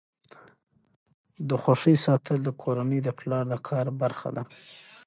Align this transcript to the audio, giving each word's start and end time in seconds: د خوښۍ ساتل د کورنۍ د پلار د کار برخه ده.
د 1.49 1.49
خوښۍ 1.61 1.95
ساتل 2.05 2.37
د 2.43 2.49
کورنۍ 2.61 2.99
د 3.03 3.09
پلار 3.19 3.45
د 3.51 3.53
کار 3.67 3.87
برخه 4.01 4.29
ده. 4.35 4.43